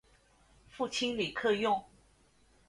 [0.67, 1.79] 父亲李克用。